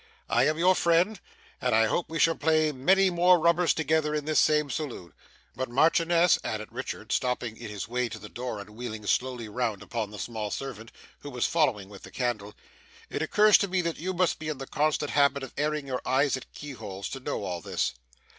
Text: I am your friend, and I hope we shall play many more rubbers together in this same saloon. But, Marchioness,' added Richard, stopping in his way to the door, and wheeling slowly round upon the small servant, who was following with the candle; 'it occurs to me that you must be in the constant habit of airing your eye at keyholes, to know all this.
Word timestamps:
I 0.29 0.47
am 0.47 0.57
your 0.57 0.73
friend, 0.73 1.19
and 1.61 1.75
I 1.75 1.85
hope 1.85 2.09
we 2.09 2.17
shall 2.17 2.33
play 2.33 2.71
many 2.71 3.11
more 3.11 3.37
rubbers 3.37 3.71
together 3.71 4.15
in 4.15 4.25
this 4.25 4.39
same 4.39 4.71
saloon. 4.71 5.13
But, 5.55 5.69
Marchioness,' 5.69 6.39
added 6.43 6.69
Richard, 6.71 7.11
stopping 7.11 7.55
in 7.55 7.69
his 7.69 7.87
way 7.87 8.09
to 8.09 8.17
the 8.17 8.27
door, 8.27 8.57
and 8.59 8.71
wheeling 8.71 9.05
slowly 9.05 9.47
round 9.47 9.83
upon 9.83 10.09
the 10.09 10.17
small 10.17 10.49
servant, 10.49 10.91
who 11.19 11.29
was 11.29 11.45
following 11.45 11.87
with 11.87 12.01
the 12.01 12.09
candle; 12.09 12.55
'it 13.11 13.21
occurs 13.21 13.59
to 13.59 13.67
me 13.67 13.81
that 13.81 13.99
you 13.99 14.11
must 14.15 14.39
be 14.39 14.49
in 14.49 14.57
the 14.57 14.65
constant 14.65 15.11
habit 15.11 15.43
of 15.43 15.53
airing 15.55 15.85
your 15.85 16.01
eye 16.03 16.25
at 16.25 16.51
keyholes, 16.51 17.07
to 17.09 17.19
know 17.19 17.43
all 17.43 17.61
this. 17.61 17.93